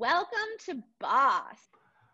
[0.00, 1.58] Welcome to Boss.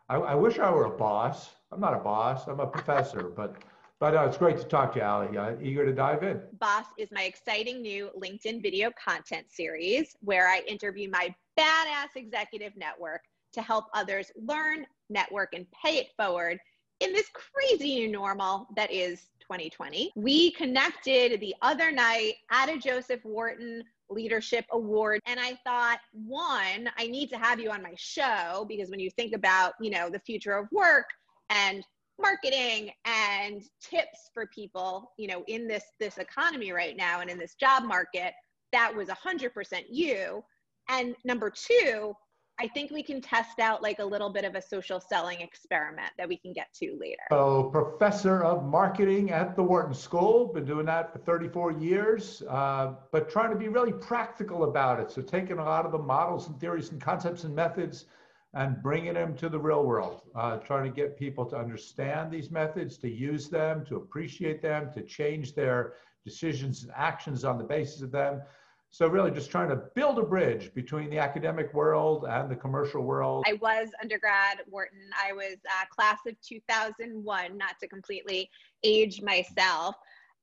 [0.09, 1.51] I, I, wish I were a boss.
[1.71, 2.49] I'm not a boss.
[2.49, 3.55] I'm a professor, but
[4.01, 5.39] but uh, it's great to talk to you, Ali.
[5.39, 6.43] Uh, eager to dive in.
[6.59, 12.73] Boss is my exciting new LinkedIn video content series where I interview my badass executive
[12.77, 13.21] network
[13.53, 16.59] to help others learn, network, and pay it forward
[17.01, 20.13] in this crazy new normal that is 2020.
[20.17, 26.89] We connected the other night at a Joseph Wharton leadership award and i thought one
[26.97, 30.09] i need to have you on my show because when you think about you know
[30.09, 31.07] the future of work
[31.51, 31.85] and
[32.21, 37.39] marketing and tips for people you know in this this economy right now and in
[37.39, 38.33] this job market
[38.73, 39.51] that was 100%
[39.91, 40.43] you
[40.89, 42.15] and number two
[42.59, 46.11] I think we can test out like a little bit of a social selling experiment
[46.17, 47.23] that we can get to later.
[47.31, 52.95] So, professor of marketing at the Wharton School, been doing that for 34 years, uh,
[53.13, 55.11] but trying to be really practical about it.
[55.11, 58.07] So, taking a lot of the models and theories and concepts and methods
[58.55, 62.51] and bringing them to the real world, uh, trying to get people to understand these
[62.51, 67.65] methods, to use them, to appreciate them, to change their decisions and actions on the
[67.65, 68.41] basis of them.
[68.91, 73.03] So really just trying to build a bridge between the academic world and the commercial
[73.03, 73.45] world.
[73.47, 75.11] I was undergrad Wharton.
[75.23, 78.49] I was uh, class of 2001, not to completely
[78.85, 79.97] age myself.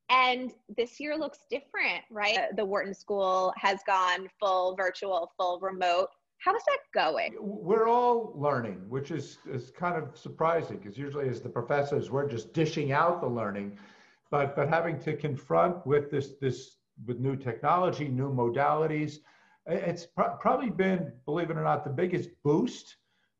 [0.10, 2.56] And this year looks different, right?
[2.56, 6.10] The Wharton School has gone full virtual, full remote.
[6.38, 7.36] How is that going?
[7.40, 12.28] We're all learning, which is, is kind of surprising because usually as the professors, we're
[12.28, 13.80] just dishing out the learning.
[14.30, 19.18] But, but having to confront with this, this with new technology, new modalities.
[19.66, 22.98] It's pr- probably been, believe it or not, the biggest boost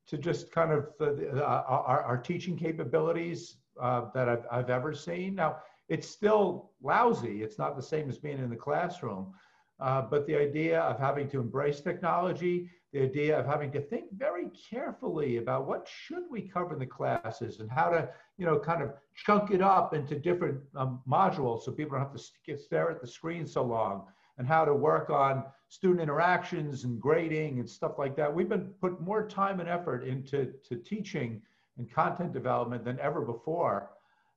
[0.08, 5.36] to just kind of uh, our, our, teaching capabilities uh, that I've, I've ever seen.
[5.36, 7.42] Now, it's still lousy.
[7.42, 9.34] It's not the same as being in the classroom.
[9.80, 14.06] Uh, but the idea of having to embrace technology, the idea of having to think
[14.14, 18.08] very carefully about what should we cover in the classes and how to,
[18.38, 22.16] you know, kind of chunk it up into different um, modules so people don't have
[22.16, 24.06] to stare at the screen so long
[24.38, 28.34] and how to work on student interactions and grading and stuff like that.
[28.34, 31.42] We've been put more time and effort into to teaching
[31.78, 33.90] and content development than ever before.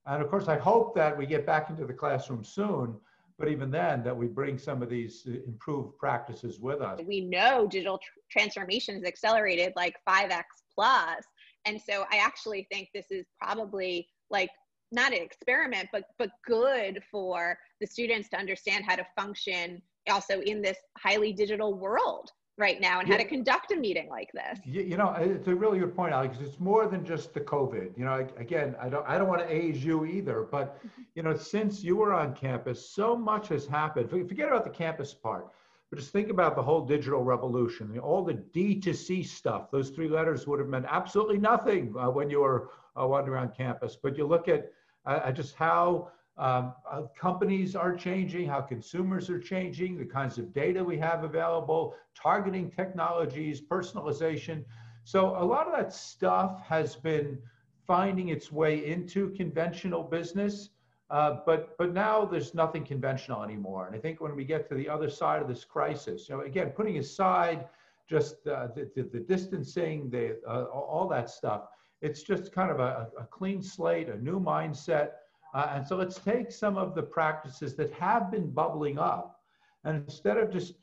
[0.07, 2.97] And of course, I hope that we get back into the classroom soon
[3.39, 7.01] but even then that we bring some of these uh, improved practices with us.
[7.07, 11.25] We know digital tr- transformations accelerated like 5x plus.
[11.67, 14.51] And so i actually think this is probably like
[14.93, 20.41] not an experiment but but good for the students to understand how to function also
[20.43, 23.15] in this highly digital world right now and yeah.
[23.15, 24.59] how to conduct a meeting like this.
[24.65, 26.39] You, you, know, it's a really good point, Alex.
[26.41, 27.97] It's more than just the COVID.
[27.97, 31.03] You know, again, I don't, I don't want to age you either, but mm-hmm.
[31.15, 34.11] you know, since you were on campus, so much has happened.
[34.11, 35.49] Forget about the campus part,
[35.91, 37.99] but just think about the whole digital revolution.
[37.99, 39.71] All the D to C stuff.
[39.71, 43.55] Those three letters would have meant absolutely nothing uh, when you were uh, wandering around
[43.57, 43.97] campus.
[44.03, 44.73] But you look at
[45.05, 50.53] uh, just how um, uh, companies are changing, how consumers are changing, the kinds of
[50.53, 54.63] data we have available, targeting technologies, personalization.
[55.05, 57.39] So a lot of that stuff has been
[57.87, 60.71] finding its way into conventional business,
[61.09, 63.87] uh, but but now there's nothing conventional anymore.
[63.87, 66.43] And I think when we get to the other side of this crisis, you know,
[66.43, 67.67] again, putting aside
[68.09, 71.69] just the, the, the, distancing, the uh, all that stuff,
[72.03, 75.11] it's just kind of a, a clean slate, a new mindset
[75.57, 79.41] uh, and so let's take some of the practices that have been bubbling up
[79.85, 80.75] and instead of just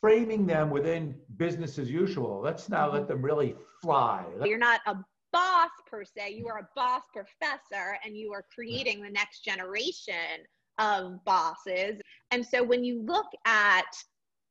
[0.00, 4.24] framing them within business as usual, let's now let them really fly.
[4.44, 4.96] You're not a
[5.32, 10.44] boss per se, you are a boss professor and you are creating the next generation
[10.78, 12.00] of bosses.
[12.30, 13.90] And so when you look at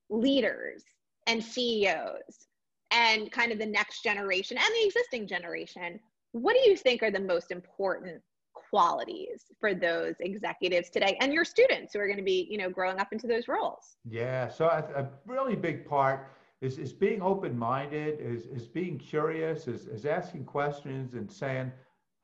[0.09, 0.83] leaders
[1.27, 2.47] and CEOs
[2.91, 5.97] and kind of the next generation and the existing generation,
[6.33, 8.21] what do you think are the most important
[8.71, 12.69] qualities for those executives today and your students who are going to be you know
[12.69, 13.97] growing up into those roles.
[14.09, 19.67] Yeah so a, a really big part is, is being open-minded is, is being curious
[19.67, 21.69] is, is asking questions and saying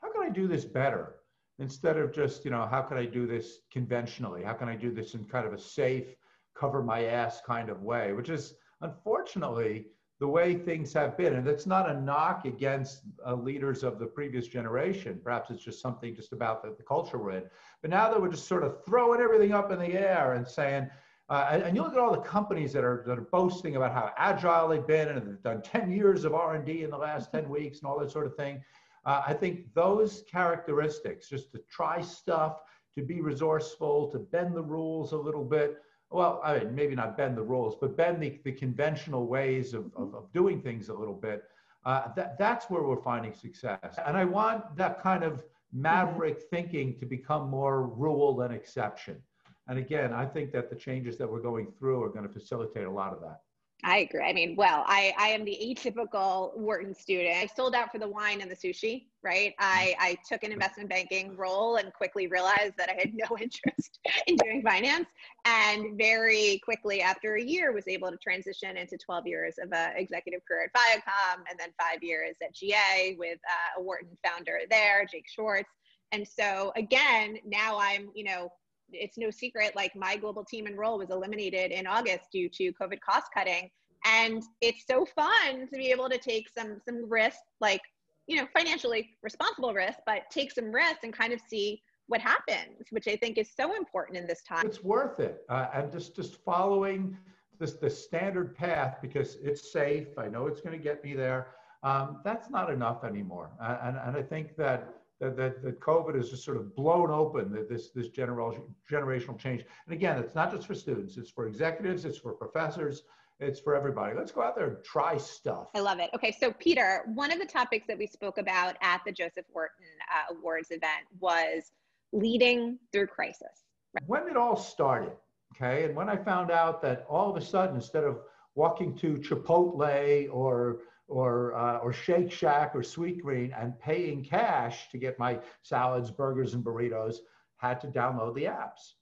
[0.01, 1.15] how can i do this better?
[1.59, 4.41] Instead of just you know how can i do this conventionally?
[4.41, 6.15] How can i do this in kind of a safe
[6.55, 8.13] cover my ass kind of way?
[8.13, 9.87] Which is unfortunately
[10.19, 11.35] the way things have been.
[11.35, 15.19] And it's not a knock against uh, leaders of the previous generation.
[15.23, 17.43] Perhaps it's just something just about the, the, culture we're in.
[17.81, 20.89] But now that we're just sort of throwing everything up in the air and saying,
[21.29, 23.93] uh, and, and, you look at all the companies that are, that are boasting about
[23.93, 27.49] how agile they've been and they've done 10 years of R&D in the last 10
[27.49, 28.63] weeks and all that sort of thing.
[29.05, 32.61] Uh, I think those characteristics, just to try stuff,
[32.95, 35.77] to be resourceful, to bend the rules a little bit,
[36.09, 39.91] well, I mean, maybe not bend the rules, but bend the, the conventional ways of,
[39.95, 41.43] of, of doing things a little bit.
[41.85, 43.97] Uh, that, that's where we're finding success.
[44.05, 45.43] And I want that kind of
[45.73, 49.21] maverick thinking to become more rule than exception.
[49.67, 52.85] And again, I think that the changes that we're going through are going to facilitate
[52.85, 53.41] a lot of that.
[53.83, 54.23] I agree.
[54.23, 57.35] I mean, well, I, I am the atypical Wharton student.
[57.35, 59.53] I sold out for the wine and the sushi, right?
[59.59, 63.99] I, I took an investment banking role and quickly realized that I had no interest
[64.25, 65.07] in doing finance.
[65.45, 69.91] And very quickly after a year was able to transition into 12 years of an
[69.95, 74.61] executive career at Viacom and then five years at GA with uh, a Wharton founder
[74.71, 75.69] there, Jake Schwartz.
[76.11, 78.49] And so again, now I'm, you know,
[78.91, 82.71] it's no secret like my global team and role was eliminated in august due to
[82.73, 83.69] covid cost cutting.
[84.05, 87.81] And it's so fun to be able to take some some risk like
[88.27, 92.87] you know financially responsible risk but take some risks and kind of see what happens
[92.91, 94.65] which i think is so important in this time.
[94.65, 95.41] It's worth it.
[95.49, 97.17] Uh, and just just following
[97.59, 100.07] this the standard path because it's safe.
[100.17, 101.47] I know it's going to get me there.
[101.83, 103.49] Um, that's not enough anymore.
[103.61, 107.09] Uh, and, and i think that that, that, that COVID has just sort of blown
[107.09, 108.55] open this, this general,
[108.89, 109.63] generational change.
[109.85, 113.03] And again, it's not just for students, it's for executives, it's for professors,
[113.39, 114.15] it's for everybody.
[114.15, 115.69] Let's go out there and try stuff.
[115.75, 116.09] I love it.
[116.15, 119.85] Okay, so Peter, one of the topics that we spoke about at the Joseph Wharton
[120.11, 121.71] uh, Awards event was
[122.13, 123.65] leading through crisis.
[124.05, 125.13] When it all started,
[125.55, 128.19] okay, and when I found out that all of a sudden, instead of
[128.55, 134.97] walking to Chipotle or or uh, or Shake Shack or Sweetgreen and paying cash to
[134.97, 137.17] get my salads, burgers, and burritos,
[137.57, 138.93] had to download the apps.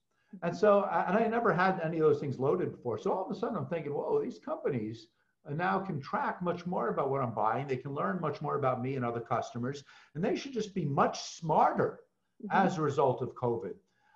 [0.44, 2.98] And so, and I never had any of those things loaded before.
[2.98, 5.08] So all of a sudden, I'm thinking, whoa, these companies
[5.50, 7.68] now can track much more about what I'm buying.
[7.68, 10.86] They can learn much more about me and other customers, and they should just be
[10.86, 12.00] much smarter
[12.44, 12.66] mm-hmm.
[12.66, 13.74] as a result of COVID.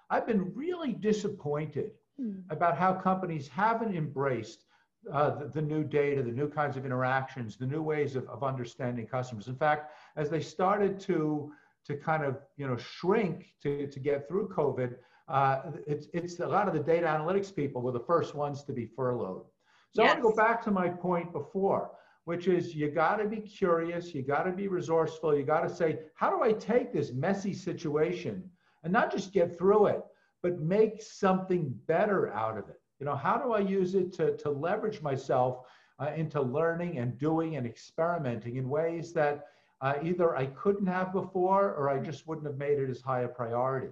[0.10, 2.52] I've been really disappointed mm-hmm.
[2.52, 4.66] about how companies haven't embraced
[5.12, 8.44] uh, the, the, new data, the new kinds of interactions, the new ways of, of
[8.44, 9.48] understanding customers.
[9.48, 11.52] In fact, as they started to
[11.86, 14.96] to kind of you know shrink to, to get through COVID,
[15.28, 18.74] uh, it's it's a lot of the data analytics people were the first ones to
[18.74, 19.46] be furloughed.
[19.92, 20.12] So yes.
[20.12, 21.92] I want to go back to my point before,
[22.26, 25.74] which is you got to be curious, you got to be resourceful, you got to
[25.74, 28.44] say, how do I take this messy situation
[28.84, 30.04] and not just get through it,
[30.42, 32.79] but make something better out of it.
[33.00, 35.66] You know, how do I use it to, to leverage myself
[36.00, 39.48] uh, into learning and doing and experimenting in ways that
[39.82, 43.22] uh, either I couldn't have before or I just wouldn't have made it as high
[43.22, 43.90] a priority.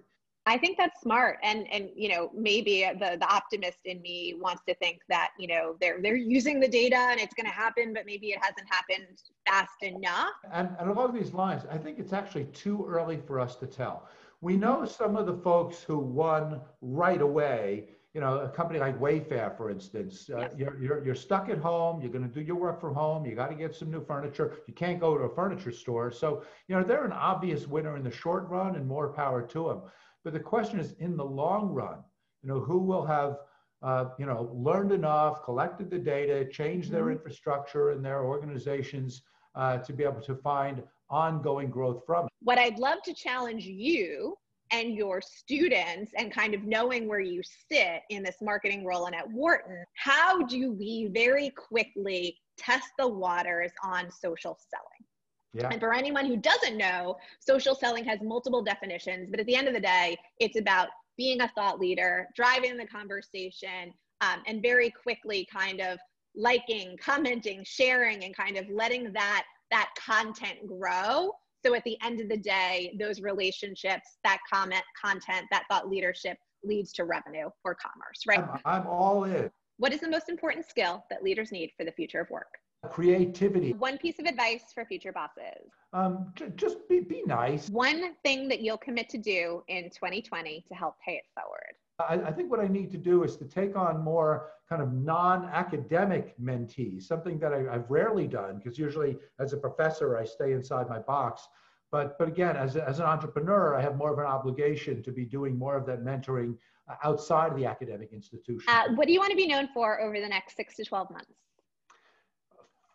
[0.48, 4.64] I think that's smart, and and you know maybe the the optimist in me wants
[4.70, 7.94] to think that you know they're they're using the data and it's going to happen,
[7.94, 9.08] but maybe it hasn't happened
[9.46, 10.36] fast enough.
[10.50, 14.08] And, and along these lines, I think it's actually too early for us to tell.
[14.40, 19.00] We know some of the folks who won right away you know, a company like
[19.00, 20.52] Wayfair, for instance, uh, yes.
[20.58, 23.36] you're, you're, you're stuck at home, you're going to do your work from home, you
[23.36, 26.12] got to get some new furniture, you can't go to a furniture store.
[26.12, 29.68] So, you know, they're an obvious winner in the short run and more power to
[29.68, 29.82] them.
[30.24, 32.00] But the question is in the long run,
[32.42, 33.38] you know, who will have,
[33.84, 37.18] uh, you know, learned enough, collected the data, changed their mm-hmm.
[37.18, 39.22] infrastructure and their organizations
[39.54, 40.82] uh, to be able to find
[41.12, 42.32] ongoing growth from it.
[42.42, 44.36] What I'd love to challenge you
[44.72, 47.42] and your students and kind of knowing where you
[47.72, 53.08] sit in this marketing role and at Wharton, how do we very quickly test the
[53.08, 55.08] waters on social selling?
[55.54, 55.70] Yeah.
[55.72, 59.68] And for anyone who doesn't know, social selling has multiple definitions, but at the end
[59.68, 64.92] of the day, it's about being a thought leader, driving the conversation, um, and very
[64.92, 65.98] quickly kind of
[66.36, 71.32] liking, commenting, sharing, and kind of letting that that content grow
[71.68, 76.38] so at the end of the day, those relationships, that comment, content, that thought leadership
[76.64, 78.40] leads to revenue or commerce, right?
[78.40, 79.52] I'm, I'm all in.
[79.78, 82.48] What is the most important skill that leaders need for the future of work?
[82.90, 83.74] Creativity.
[83.74, 85.70] One piece of advice for future bosses.
[85.92, 87.70] Um, just be, be nice.
[87.70, 91.76] One thing that you'll commit to do in 2020 to help pay it forward.
[92.00, 94.94] I, I, think what I need to do is to take on more kind of
[94.94, 100.54] non-academic mentees, something that I, have rarely done because usually as a professor I stay
[100.54, 101.48] inside my box.
[101.92, 105.12] But but again, as, a, as an entrepreneur, I have more of an obligation to
[105.12, 106.56] be doing more of that mentoring
[106.90, 108.66] uh, outside of the academic institution.
[108.68, 111.10] Uh, what do you want to be known for over the next six to 12
[111.12, 111.32] months?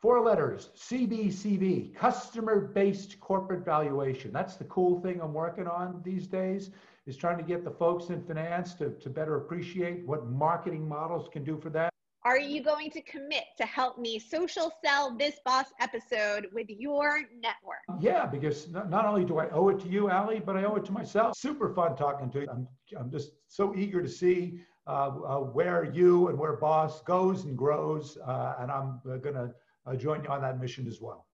[0.00, 4.32] Four letters, CBCV, customer-based corporate valuation.
[4.32, 6.70] That's the cool thing I'm working on these days
[7.06, 11.28] is trying to get the folks in finance to, to better appreciate what marketing models
[11.32, 11.92] can do for that.
[12.24, 17.22] Are you going to commit to help me social sell this boss episode with your
[17.40, 17.82] network?
[18.00, 20.76] Yeah, because not, not only do I owe it to you, Ali, but I owe
[20.76, 21.36] it to myself.
[21.36, 22.46] Super fun talking to you.
[22.48, 27.44] I'm, I'm just so eager to see uh, uh, where you and where Boss goes
[27.44, 28.16] and grows.
[28.24, 29.52] Uh, and I'm going to
[29.96, 31.26] join you on that mission as well.